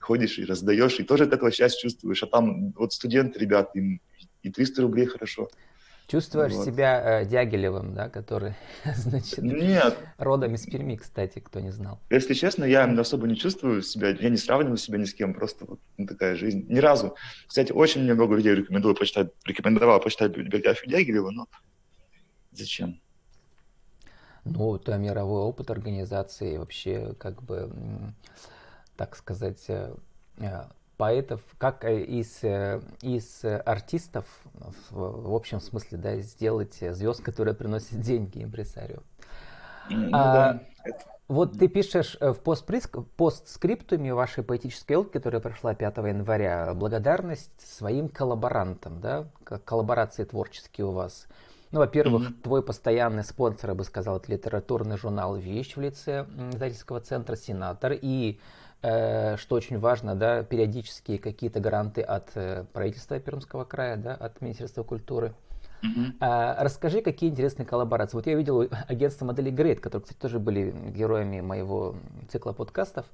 ходишь 0.00 0.38
и 0.38 0.44
раздаешь, 0.44 0.98
и 0.98 1.04
тоже 1.04 1.24
от 1.24 1.32
этого 1.32 1.50
счастье 1.50 1.88
чувствуешь. 1.88 2.22
А 2.22 2.26
там 2.26 2.72
вот 2.72 2.92
студенты, 2.92 3.38
ребят, 3.38 3.74
им 3.74 4.00
и 4.42 4.50
300 4.50 4.82
рублей 4.82 5.06
хорошо. 5.06 5.48
Чувствуешь 6.10 6.54
вот. 6.54 6.66
себя 6.66 7.20
э, 7.20 7.24
Дягилевым, 7.24 7.94
да, 7.94 8.08
который, 8.08 8.54
значит, 8.96 9.38
Нет. 9.38 9.96
родом 10.18 10.54
из 10.54 10.66
Перми, 10.66 10.96
кстати, 10.96 11.38
кто 11.38 11.60
не 11.60 11.70
знал. 11.70 12.00
Если 12.10 12.34
честно, 12.34 12.64
я 12.64 12.84
особо 12.84 13.28
не 13.28 13.36
чувствую 13.36 13.82
себя, 13.82 14.08
я 14.08 14.28
не 14.28 14.36
сравниваю 14.36 14.76
себя 14.76 14.98
ни 14.98 15.04
с 15.04 15.14
кем, 15.14 15.34
просто 15.34 15.66
вот 15.66 15.78
ну, 15.98 16.08
такая 16.08 16.34
жизнь. 16.34 16.66
Ни 16.68 16.80
разу. 16.80 17.14
Кстати, 17.46 17.70
очень 17.70 18.02
мне 18.02 18.14
много 18.14 18.34
людей 18.34 18.56
рекомендую 18.56 18.96
почитать, 18.96 19.30
рекомендовал 19.44 20.00
почитать 20.00 20.36
биографию 20.36 20.90
Дягилева, 20.90 21.30
но 21.30 21.46
зачем? 22.50 23.00
Ну, 24.44 24.74
это 24.74 24.96
мировой 24.96 25.42
опыт 25.42 25.70
организации, 25.70 26.56
вообще, 26.56 27.14
как 27.20 27.40
бы, 27.44 27.70
так 29.00 29.16
сказать, 29.16 29.64
э, 29.68 29.94
э, 30.40 30.64
поэтов, 30.98 31.40
как 31.56 31.86
из, 31.86 32.44
из 33.00 33.44
артистов, 33.64 34.26
в, 34.90 35.34
общем 35.34 35.58
смысле, 35.58 35.96
да, 35.96 36.16
сделать 36.18 36.74
звезд, 36.74 37.22
которые 37.22 37.54
приносят 37.54 37.98
деньги 38.02 38.44
импресарио. 38.44 38.98
Ну, 39.88 40.10
а, 40.12 40.34
да. 40.34 40.60
Вот 41.28 41.58
ты 41.58 41.68
пишешь 41.68 42.18
в 42.20 42.34
постскриптуме 43.16 44.12
вашей 44.12 44.44
поэтической 44.44 44.96
елки, 44.96 45.12
которая 45.12 45.40
прошла 45.40 45.74
5 45.74 45.96
января, 45.96 46.74
благодарность 46.74 47.58
своим 47.58 48.10
коллаборантам, 48.10 49.00
да, 49.00 49.28
коллаборации 49.64 50.24
творческие 50.24 50.88
у 50.88 50.90
вас. 50.90 51.26
Ну, 51.72 51.78
во-первых, 51.78 52.30
mm-hmm. 52.30 52.42
твой 52.42 52.62
постоянный 52.62 53.22
спонсор, 53.22 53.70
я 53.70 53.74
бы 53.76 53.84
сказал, 53.84 54.16
это 54.16 54.32
литературный 54.32 54.98
журнал 54.98 55.36
«Вещь» 55.36 55.76
в 55.76 55.80
лице 55.80 56.26
издательского 56.52 57.00
центра 57.00 57.36
«Сенатор». 57.36 57.92
И, 57.92 58.32
э, 58.32 58.69
что 58.82 59.56
очень 59.56 59.78
важно, 59.78 60.14
да, 60.14 60.42
периодические 60.42 61.18
какие-то 61.18 61.60
гранты 61.60 62.00
от 62.00 62.30
э, 62.34 62.64
правительства 62.72 63.20
Пермского 63.20 63.64
края, 63.64 63.96
да, 63.96 64.14
от 64.14 64.40
Министерства 64.40 64.82
культуры. 64.82 65.34
Uh-huh. 65.82 66.12
А, 66.20 66.62
расскажи, 66.62 67.00
какие 67.00 67.30
интересные 67.30 67.66
коллаборации. 67.66 68.16
Вот 68.16 68.26
я 68.26 68.34
видел 68.34 68.68
агентство 68.88 69.24
модели 69.24 69.52
Great, 69.52 69.76
которые, 69.76 70.04
кстати, 70.04 70.18
тоже 70.18 70.38
были 70.38 70.74
героями 70.90 71.40
моего 71.40 71.94
цикла 72.30 72.52
подкастов, 72.52 73.06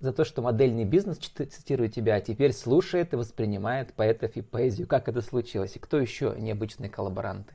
за 0.00 0.12
то, 0.12 0.24
что 0.24 0.42
модельный 0.42 0.84
бизнес, 0.84 1.18
цитирую 1.18 1.88
тебя, 1.88 2.16
а 2.16 2.20
теперь 2.20 2.52
слушает 2.52 3.12
и 3.12 3.16
воспринимает 3.16 3.94
поэтов 3.94 4.36
и 4.36 4.42
поэзию. 4.42 4.86
Как 4.86 5.08
это 5.08 5.22
случилось? 5.22 5.76
И 5.76 5.78
кто 5.78 5.98
еще 5.98 6.34
необычные 6.38 6.90
коллаборанты? 6.90 7.54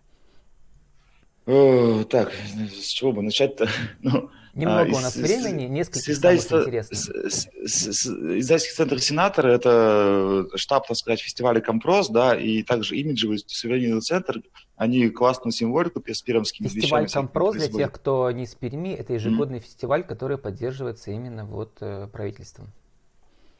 О, 1.46 2.04
так, 2.04 2.34
с 2.34 2.88
чего 2.88 3.12
бы 3.12 3.22
начать-то? 3.22 3.68
Ну, 4.02 4.30
Немного 4.54 4.92
а, 4.92 4.98
у 4.98 5.00
нас 5.00 5.14
с, 5.14 5.16
времени, 5.16 5.64
несколько 5.64 6.00
с 6.00 6.10
издательства, 6.10 6.70
Издательский 6.70 8.76
центр 8.76 9.00
«Сенатор»— 9.00 9.48
это 9.48 10.46
штаб, 10.56 10.88
так 10.88 10.98
сказать, 10.98 11.22
фестиваля 11.22 11.62
«Компрос», 11.62 12.10
да, 12.10 12.36
и 12.36 12.62
также 12.64 12.98
имиджевый 12.98 13.42
сувенирный 13.48 14.02
центр. 14.02 14.42
Они 14.76 15.10
классную 15.10 15.54
символику 15.54 16.04
с 16.06 16.22
пермскими 16.22 16.68
Фестиваль 16.68 17.10
«Компрос» 17.10 17.56
для 17.56 17.70
тех, 17.70 17.94
кто 17.94 18.30
не 18.32 18.44
из 18.44 18.54
Перми, 18.56 18.90
это 18.90 19.14
ежегодный 19.14 19.60
mm-hmm. 19.60 19.64
фестиваль, 19.64 20.04
который 20.04 20.38
поддерживается 20.38 21.12
именно 21.12 21.46
вот 21.46 21.78
э, 21.80 22.10
правительством 22.12 22.74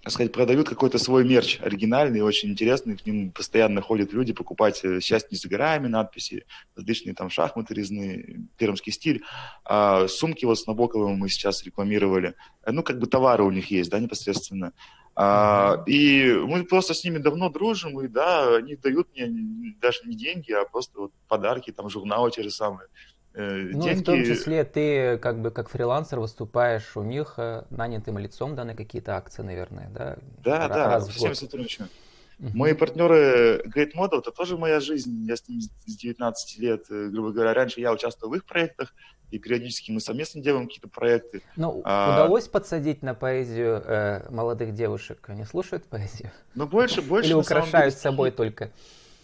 так 0.04 0.14
сказать, 0.14 0.32
продают 0.32 0.68
какой-то 0.68 0.98
свой 0.98 1.24
мерч 1.24 1.60
оригинальный, 1.62 2.22
очень 2.22 2.50
интересный, 2.50 2.98
к 2.98 3.06
ним 3.06 3.32
постоянно 3.32 3.82
ходят 3.82 4.14
люди 4.14 4.34
покупать 4.34 4.84
э, 4.84 5.00
«Счастье 5.00 5.30
не 5.32 5.38
за 5.38 5.48
горами» 5.48 5.88
надписи, 5.88 6.46
различные 6.76 7.14
там 7.14 7.30
шахматы 7.30 7.76
резные, 7.76 8.42
пермский 8.58 8.92
стиль. 8.92 9.24
А, 9.64 10.08
сумки 10.08 10.44
вот 10.46 10.58
с 10.58 10.66
Набоковым 10.66 11.18
мы 11.18 11.30
сейчас 11.30 11.64
рекламировали. 11.64 12.34
Э, 12.64 12.72
ну, 12.72 12.82
как 12.82 13.00
бы 13.00 13.06
товары 13.06 13.44
у 13.44 13.52
них 13.52 13.70
есть, 13.70 13.92
да, 13.92 14.00
непосредственно. 14.00 14.74
А, 15.16 15.84
и 15.86 16.34
мы 16.34 16.64
просто 16.64 16.96
с 16.96 17.04
ними 17.04 17.20
давно 17.20 17.50
дружим, 17.50 18.00
и 18.02 18.08
да, 18.08 18.56
они 18.56 18.76
дают 18.78 19.10
мне 19.14 19.76
даже 19.80 20.00
не 20.06 20.16
деньги, 20.16 20.52
а 20.52 20.66
просто 20.66 21.00
вот 21.00 21.12
подарки, 21.28 21.72
там 21.72 21.90
журналы 21.90 22.32
те 22.32 22.42
же 22.42 22.50
самые. 22.50 22.88
Э, 23.34 23.70
ну, 23.72 23.82
деньги... 23.82 24.02
в 24.02 24.04
том 24.04 24.24
числе 24.24 24.64
ты 24.66 25.18
как 25.18 25.42
бы 25.42 25.52
как 25.52 25.70
фрилансер 25.70 26.20
выступаешь 26.20 26.98
у 26.98 27.04
них 27.04 27.36
э, 27.38 27.64
нанятым 27.70 28.18
лицом, 28.18 28.56
да, 28.56 28.66
на 28.66 28.76
какие-то 28.76 29.16
акции, 29.16 29.42
наверное, 29.42 29.90
да? 29.90 30.18
Да, 30.44 30.68
раз 30.68 31.08
да, 31.08 31.12
со 31.12 31.12
всеми 31.12 31.34
сотрудничаем. 31.34 31.90
Uh-huh. 32.40 32.50
Мои 32.56 32.74
партнеры 32.74 33.62
Great 33.68 33.92
Model, 33.96 34.20
это 34.20 34.32
тоже 34.32 34.58
моя 34.58 34.80
жизнь. 34.80 35.26
Я 35.28 35.36
с 35.36 35.48
ними 35.48 35.62
с 35.62 35.96
19 35.96 36.58
лет, 36.60 36.86
э, 36.90 37.08
грубо 37.10 37.32
говоря, 37.32 37.54
раньше 37.54 37.80
я 37.80 37.94
участвовал 37.94 38.34
в 38.34 38.36
их 38.36 38.46
проектах, 38.46 38.94
и 39.30 39.40
периодически 39.40 39.92
мы 39.92 40.02
совместно 40.02 40.42
делаем 40.42 40.66
какие-то 40.66 40.90
проекты. 40.90 41.42
Ну, 41.56 41.82
а... 41.86 42.14
удалось 42.14 42.48
подсадить 42.48 43.02
на 43.02 43.14
поэзию 43.14 43.82
э, 43.86 44.30
молодых 44.30 44.74
девушек? 44.74 45.24
Они 45.30 45.46
слушают 45.46 45.86
поэзию? 45.86 46.32
Ну, 46.56 46.68
больше, 46.68 47.02
больше. 47.04 47.30
Или 47.30 47.36
украшают 47.36 47.94
деле, 47.94 48.02
собой 48.02 48.32
только? 48.32 48.72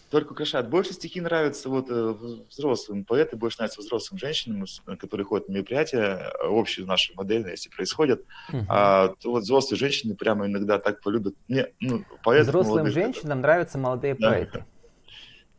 Только 0.10 0.32
украшает. 0.32 0.70
Больше 0.70 0.94
стихи 0.94 1.20
нравятся 1.20 1.70
вот 1.70 1.88
э, 1.90 2.16
взрослым 2.50 3.04
поэтам, 3.04 3.40
больше 3.40 3.58
нравятся 3.60 3.82
взрослым 3.82 4.18
женщинам, 4.20 4.66
которые 5.00 5.26
ходят 5.26 5.50
на 5.50 5.54
мероприятия, 5.54 6.32
э, 6.42 6.48
общие 6.48 6.86
наши 6.86 7.14
модельные, 7.16 7.52
если 7.52 7.70
происходят. 7.70 8.22
Uh-huh. 8.52 8.66
А, 8.70 9.10
то 9.20 9.32
вот 9.32 9.44
взрослые 9.44 9.78
женщины 9.78 10.16
прямо 10.16 10.46
иногда 10.48 10.80
так 10.80 11.02
полюбят. 11.02 11.34
Мне, 11.48 11.68
ну, 11.80 12.04
поэты 12.24 12.50
Взрослым 12.50 12.78
молодых, 12.78 12.94
женщинам 12.94 13.40
это... 13.40 13.42
нравятся 13.42 13.78
молодые 13.78 14.16
да. 14.16 14.30
поэты. 14.30 14.66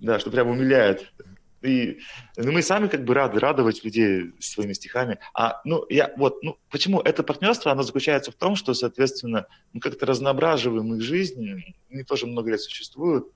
Да, 0.00 0.18
что 0.18 0.30
прямо 0.30 0.52
умиляет. 0.52 1.12
И 1.60 1.98
ну, 2.36 2.52
мы 2.52 2.62
сами 2.62 2.86
как 2.86 3.04
бы 3.04 3.14
рады 3.14 3.40
радовать 3.40 3.82
людей 3.82 4.32
своими 4.38 4.72
стихами. 4.72 5.18
А, 5.34 5.60
ну, 5.64 5.84
я, 5.88 6.12
вот, 6.16 6.42
ну, 6.42 6.56
почему 6.70 7.00
это 7.00 7.24
партнерство, 7.24 7.72
оно 7.72 7.82
заключается 7.82 8.30
в 8.30 8.36
том, 8.36 8.54
что, 8.54 8.74
соответственно, 8.74 9.46
мы 9.72 9.80
как-то 9.80 10.06
разноображиваем 10.06 10.94
их 10.94 11.02
жизнь, 11.02 11.64
они 11.90 12.04
тоже 12.04 12.26
много 12.26 12.50
лет 12.50 12.60
существуют, 12.60 13.26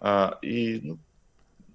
а, 0.00 0.38
и 0.42 0.80
ну, 0.82 0.98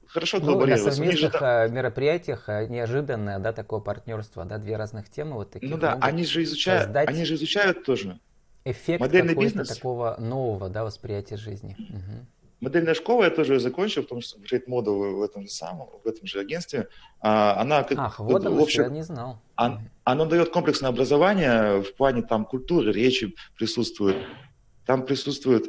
хорошо 0.08 0.40
коллаборировать. 0.40 0.82
Ну, 0.82 0.86
на 0.86 0.92
совместных 0.92 1.32
же, 1.34 1.38
а, 1.42 1.68
мероприятиях 1.68 2.44
а, 2.48 2.66
неожиданное, 2.66 3.40
да, 3.40 3.54
такое 3.54 3.80
партнерство, 3.80 4.46
да, 4.46 4.58
две 4.58 4.78
разных 4.78 5.10
темы 5.10 5.34
вот 5.36 5.52
такие. 5.52 5.70
Ну 5.70 5.78
да, 5.78 5.98
они 6.02 6.26
же 6.26 6.44
изучают, 6.44 6.96
они 6.96 7.26
же 7.26 7.36
изучают 7.36 7.84
тоже. 7.84 8.20
Эффект 8.66 9.02
Модельный 9.02 9.36
бизнес. 9.36 9.68
такого 9.68 10.16
нового, 10.20 10.70
да, 10.70 10.86
восприятия 10.86 11.36
жизни. 11.36 11.76
Угу. 11.78 12.26
Модельная 12.62 12.94
школа 12.94 13.26
я 13.26 13.30
тоже 13.30 13.60
закончил, 13.60 14.04
потому 14.04 14.22
что 14.22 14.40
Great 14.40 14.68
Model 14.70 15.16
в 15.16 15.22
этом 15.22 15.44
же 15.44 15.50
самом, 15.50 15.90
в 16.02 16.08
этом 16.08 16.26
же 16.26 16.40
агентстве. 16.40 16.88
Она 17.20 17.84
как 17.84 18.00
Ах, 18.00 18.20
вот 18.20 18.46
в 18.46 18.62
общем, 18.62 18.84
я 18.84 18.90
не 18.90 19.02
знал. 19.02 19.38
Он, 19.58 19.82
оно 20.06 20.26
дает 20.26 20.50
комплексное 20.50 20.90
образование 20.90 21.82
в 21.82 21.94
плане 21.96 22.22
там 22.22 22.46
культуры, 22.46 22.94
речи 22.94 23.36
присутствует. 23.58 24.16
Там 24.86 25.06
присутствует 25.06 25.66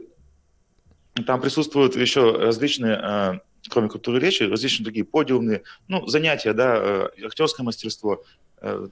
там 1.22 1.40
присутствуют 1.40 1.96
еще 1.96 2.32
различные, 2.32 2.98
э, 3.00 3.32
кроме 3.70 3.88
культуры 3.88 4.18
речи, 4.18 4.42
различные 4.42 4.84
другие 4.84 5.04
подиумные, 5.04 5.62
ну, 5.88 6.06
занятия, 6.06 6.52
да, 6.52 6.76
э, 6.76 7.08
актерское 7.24 7.64
мастерство, 7.64 8.24
э, 8.60 8.88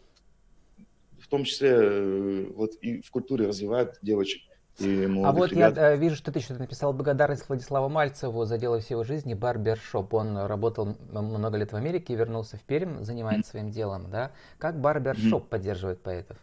в 1.18 1.28
том 1.28 1.44
числе 1.44 2.46
вот 2.54 2.74
и 2.80 3.00
в 3.02 3.10
культуре 3.10 3.48
развивают 3.48 3.98
девочек. 4.02 4.42
И 4.78 5.04
а 5.22 5.32
вот 5.32 5.52
ребят. 5.52 5.76
я 5.76 5.96
вижу, 5.96 6.16
что 6.16 6.32
ты 6.32 6.38
еще 6.38 6.54
написал 6.54 6.92
благодарность 6.92 7.46
Владиславу 7.48 7.88
Мальцеву 7.88 8.44
за 8.46 8.56
дело 8.56 8.80
всего 8.80 9.04
жизни, 9.04 9.34
барбершоп. 9.34 10.14
Он 10.14 10.36
работал 10.38 10.96
много 11.10 11.58
лет 11.58 11.72
в 11.72 11.76
Америке, 11.76 12.14
вернулся 12.14 12.56
в 12.56 12.62
Пермь, 12.62 13.02
занимается 13.02 13.50
mm-hmm. 13.50 13.50
своим 13.50 13.70
делом, 13.70 14.10
да? 14.10 14.32
Как 14.58 14.80
барбершоп 14.80 15.44
mm-hmm. 15.44 15.48
поддерживает 15.48 16.00
поэтов? 16.00 16.38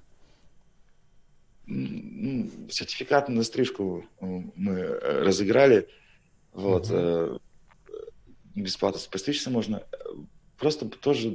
Сертификат 2.69 3.29
на 3.29 3.43
стрижку 3.43 4.05
мы 4.19 4.73
э, 4.73 5.23
разыграли. 5.23 5.87
Вот. 6.53 6.89
Mm-hmm. 6.89 7.41
Бесплатно 8.55 8.99
постричься 9.11 9.49
можно. 9.49 9.83
Просто 10.57 10.85
тоже, 10.89 11.33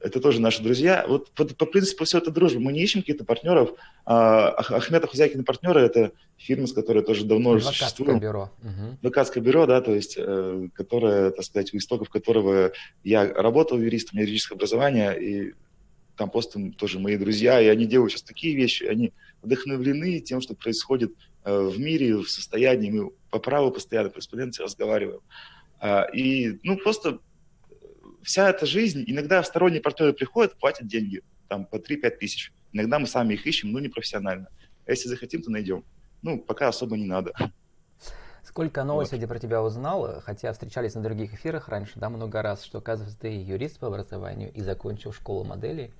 это 0.00 0.20
тоже 0.20 0.40
наши 0.40 0.62
друзья. 0.62 1.04
Вот 1.08 1.30
по, 1.32 1.44
по 1.44 1.66
принципу 1.66 2.04
все 2.04 2.18
это 2.18 2.30
дружба. 2.30 2.60
Мы 2.60 2.72
не 2.72 2.82
ищем 2.82 3.00
каких-то 3.00 3.24
партнеров. 3.24 3.70
А, 4.04 4.50
Ахмед 4.50 5.02
Ахузякин 5.02 5.44
партнеры– 5.44 5.80
это 5.82 6.12
фирма, 6.36 6.68
с 6.68 6.72
которой 6.72 7.02
тоже 7.02 7.24
давно 7.24 7.50
уже 7.50 7.64
существует. 7.64 8.20
бюро. 8.20 8.52
Угу. 8.62 8.98
Адвокатское 9.00 9.42
бюро, 9.42 9.66
да, 9.66 9.80
то 9.80 9.92
есть, 9.92 10.14
э, 10.16 10.68
которое, 10.74 11.30
так 11.32 11.44
сказать, 11.44 11.74
у 11.74 11.78
истоков 11.78 12.08
которого 12.08 12.70
я 13.02 13.32
работал 13.32 13.80
юристом, 13.80 14.20
юридическое 14.20 14.54
образование, 14.54 15.20
и 15.20 15.54
там 16.22 16.30
просто 16.30 16.70
тоже 16.78 17.00
мои 17.00 17.16
друзья, 17.16 17.60
и 17.60 17.66
они 17.66 17.84
делают 17.84 18.12
сейчас 18.12 18.22
такие 18.22 18.54
вещи, 18.54 18.84
они 18.84 19.12
вдохновлены 19.42 20.20
тем, 20.20 20.40
что 20.40 20.54
происходит 20.54 21.12
э, 21.42 21.52
в 21.52 21.80
мире, 21.80 22.18
в 22.18 22.30
состоянии, 22.30 22.92
мы 22.92 23.10
по 23.30 23.40
праву 23.40 23.72
постоянно 23.72 24.08
по 24.08 24.14
корреспонденции 24.14 24.62
разговариваем. 24.62 25.18
А, 25.80 26.04
и, 26.14 26.60
ну, 26.62 26.76
просто 26.76 27.18
вся 28.22 28.48
эта 28.48 28.66
жизнь, 28.66 29.02
иногда 29.04 29.42
сторонние 29.42 29.80
партнеры 29.80 30.12
приходят, 30.12 30.56
платят 30.60 30.86
деньги, 30.86 31.22
там, 31.48 31.66
по 31.66 31.74
3-5 31.74 32.10
тысяч. 32.18 32.52
Иногда 32.72 33.00
мы 33.00 33.08
сами 33.08 33.34
их 33.34 33.44
ищем, 33.44 33.72
но 33.72 33.80
не 33.80 33.88
профессионально. 33.88 34.46
А 34.86 34.92
если 34.92 35.08
захотим, 35.08 35.42
то 35.42 35.50
найдем. 35.50 35.84
Ну, 36.22 36.38
пока 36.38 36.68
особо 36.68 36.96
не 36.96 37.06
надо. 37.06 37.32
Сколько 38.52 38.84
нового 38.84 39.00
вот. 39.00 39.08
сегодня 39.08 39.26
про 39.26 39.38
тебя 39.38 39.62
узнал, 39.62 40.20
хотя 40.20 40.52
встречались 40.52 40.94
на 40.94 41.02
других 41.02 41.32
эфирах 41.32 41.70
раньше, 41.70 41.94
да, 41.98 42.10
много 42.10 42.42
раз, 42.42 42.62
что, 42.62 42.78
оказывается, 42.78 43.18
ты 43.18 43.28
юрист 43.28 43.78
по 43.78 43.86
образованию 43.86 44.52
и 44.52 44.60
закончил 44.60 45.10
школу 45.14 45.42
моделей. 45.42 45.90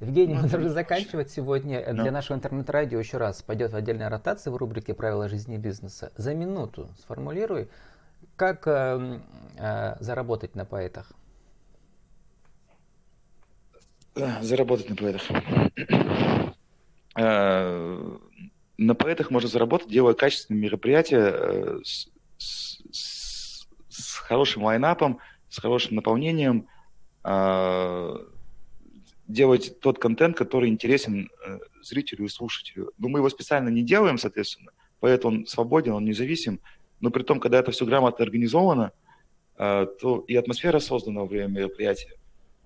Евгений, 0.00 0.34
мы 0.34 0.46
должны 0.46 0.68
заканчивать 0.68 1.30
сегодня. 1.30 1.80
No. 1.80 2.02
Для 2.02 2.10
нашего 2.10 2.36
интернет-радио 2.36 2.98
еще 2.98 3.16
раз 3.16 3.40
пойдет 3.40 3.72
в 3.72 3.76
отдельной 3.76 4.08
ротации 4.08 4.50
в 4.50 4.56
рубрике 4.56 4.92
«Правила 4.92 5.26
жизни 5.26 5.54
и 5.54 5.58
бизнеса». 5.58 6.12
За 6.18 6.34
минуту 6.34 6.86
сформулируй, 7.00 7.70
как 8.36 8.66
э, 8.66 9.20
э, 9.56 9.96
заработать 9.98 10.54
на 10.54 10.66
поэтах? 10.66 11.10
Заработать 14.42 14.90
на 14.90 14.96
поэтах. 14.96 15.22
На 18.78 18.94
поэтах 18.94 19.30
можно 19.30 19.48
заработать, 19.48 19.88
делая 19.88 20.14
качественные 20.14 20.60
мероприятия 20.60 21.32
э, 21.32 21.80
с, 21.82 22.08
с, 22.38 23.66
с 23.88 24.12
хорошим 24.16 24.64
лайнапом, 24.64 25.18
с 25.48 25.58
хорошим 25.58 25.96
наполнением, 25.96 26.68
э, 27.24 28.16
делать 29.28 29.80
тот 29.80 29.98
контент, 29.98 30.36
который 30.36 30.68
интересен 30.68 31.30
э, 31.46 31.58
зрителю 31.80 32.26
и 32.26 32.28
слушателю. 32.28 32.92
Но 32.98 33.08
мы 33.08 33.20
его 33.20 33.30
специально 33.30 33.70
не 33.70 33.82
делаем, 33.82 34.18
соответственно, 34.18 34.72
поэтому 35.00 35.38
он 35.38 35.46
свободен, 35.46 35.92
он 35.92 36.04
независим. 36.04 36.60
Но 37.00 37.10
при 37.10 37.22
том, 37.22 37.40
когда 37.40 37.60
это 37.60 37.70
все 37.70 37.86
грамотно 37.86 38.24
организовано, 38.24 38.92
то 39.56 40.24
и 40.28 40.36
атмосфера 40.36 40.80
создана 40.80 41.20
во 41.20 41.26
время 41.26 41.48
мероприятия, 41.48 42.12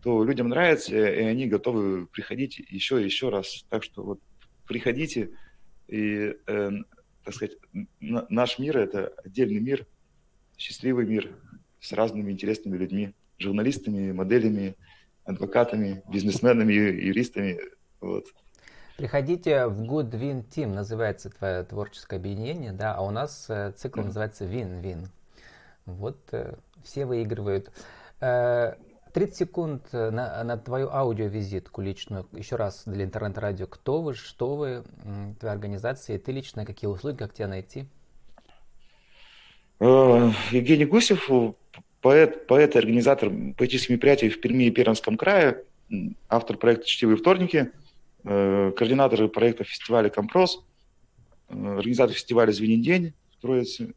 то 0.03 0.25
людям 0.25 0.49
нравится, 0.49 0.97
и 0.97 1.23
они 1.23 1.47
готовы 1.47 2.07
приходить 2.07 2.59
еще 2.59 3.01
и 3.01 3.05
еще 3.05 3.29
раз. 3.29 3.65
Так 3.69 3.85
что 3.85 4.03
вот 4.03 4.21
приходите, 4.67 5.31
и, 5.91 6.37
э, 6.47 6.71
так 7.25 7.35
сказать, 7.35 7.57
наш 8.01 8.59
мир– 8.59 8.79
это 8.79 9.13
отдельный 9.25 9.61
мир, 9.61 9.87
счастливый 10.57 11.07
мир 11.07 11.35
с 11.81 11.93
разными 11.93 12.31
интересными 12.31 12.77
людьми, 12.77 13.15
журналистами, 13.39 14.13
моделями, 14.13 14.77
адвокатами, 15.25 16.03
бизнесменами, 16.09 16.73
юристами. 16.73 17.59
Вот. 18.01 18.27
Приходите 18.97 19.67
в 19.67 19.83
Good 19.83 20.11
Win 20.11 20.47
Team, 20.47 20.75
называется 20.75 21.31
твое 21.31 21.65
творческое 21.65 22.17
объединение, 22.17 22.73
да, 22.73 22.95
а 22.95 23.03
у 23.03 23.11
нас 23.11 23.47
э, 23.49 23.73
цикл 23.77 24.01
mm-hmm. 24.01 24.05
называется 24.05 24.45
Win-Win. 24.45 25.09
Вот 25.87 26.19
э, 26.33 26.55
все 26.85 27.07
выигрывают. 27.07 27.71
Э, 29.11 29.13
30 29.13 29.37
секунд 29.37 29.83
э, 29.93 30.11
на, 30.11 30.43
на 30.45 30.57
твою 30.57 30.89
аудиовизитку 30.91 31.83
личную. 31.83 32.27
Еще 32.33 32.57
раз 32.57 32.85
для 32.87 33.05
интернет-радио. 33.05 33.67
Кто 33.67 34.03
вы, 34.03 34.15
что 34.15 34.57
вы, 34.57 34.85
твоя 35.39 35.53
организация, 35.53 36.17
и 36.17 36.19
ты 36.19 36.33
лично, 36.33 36.65
какие 36.65 36.89
услуги, 36.89 37.17
как 37.17 37.35
тебя 37.35 37.49
найти? 37.49 37.87
Э, 39.81 40.31
Евгений 40.51 40.87
Гусев, 40.87 41.29
поэт, 42.01 42.47
поэт 42.47 42.77
и 42.77 42.79
организатор 42.79 43.31
поэтических 43.57 43.91
мероприятий 43.91 44.29
в 44.29 44.41
Перми 44.41 44.65
и 44.65 44.71
Пермском 44.71 45.17
крае, 45.17 45.65
автор 46.29 46.57
проекта 46.57 46.87
«Чтивые 46.87 47.17
вторники», 47.17 47.73
э, 48.25 48.73
координатор 48.77 49.29
проекта 49.29 49.65
фестиваля 49.65 50.09
«Компрос», 50.09 50.65
организатор 51.49 52.15
фестиваля 52.15 52.53
«Звенин 52.53 52.83
день» 52.83 53.13
в 53.37 53.43
Троице. 53.43 53.95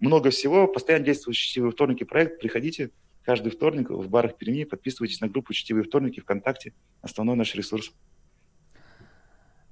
Много 0.00 0.30
всего, 0.30 0.66
постоянно 0.66 1.04
действующий 1.04 1.50
«Чтивые 1.50 1.72
вторники» 1.72 2.04
проект. 2.04 2.40
Приходите, 2.40 2.90
каждый 3.30 3.52
вторник 3.52 3.90
в 3.90 4.08
барах 4.08 4.36
Перми. 4.38 4.64
Подписывайтесь 4.64 5.20
на 5.20 5.28
группу 5.28 5.52
«Чтивые 5.52 5.84
вторники» 5.84 6.18
ВКонтакте. 6.18 6.72
Основной 7.00 7.36
наш 7.36 7.54
ресурс. 7.54 7.92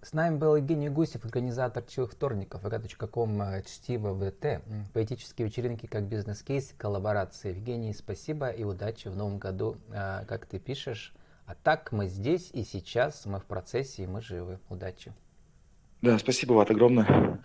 С 0.01 0.13
нами 0.13 0.37
был 0.37 0.55
Евгений 0.55 0.89
Гусев, 0.89 1.25
организатор 1.25 1.83
«Чтивых 1.83 2.13
вторников», 2.13 2.63
vk.com 2.63 3.43
э, 3.43 3.65
«Чтиво 3.65 4.15
ВТ», 4.15 4.63
поэтические 4.93 5.49
вечеринки 5.49 5.87
как 5.87 6.05
бизнес-кейс, 6.05 6.73
коллаборации. 6.79 7.49
Евгений, 7.49 7.93
спасибо 7.93 8.49
и 8.49 8.63
удачи 8.63 9.09
в 9.09 9.17
новом 9.17 9.39
году, 9.39 9.77
э, 9.89 10.25
как 10.29 10.47
ты 10.47 10.61
пишешь. 10.61 11.13
А 11.45 11.57
так 11.57 11.91
мы 11.91 12.07
здесь 12.07 12.51
и 12.53 12.63
сейчас, 12.63 13.27
мы 13.27 13.41
в 13.41 13.45
процессе, 13.45 14.05
и 14.05 14.07
мы 14.07 14.23
живы. 14.23 14.61
Удачи. 14.69 15.13
Да, 16.01 16.17
спасибо, 16.21 16.53
Ват, 16.53 16.71
огромное. 16.71 17.43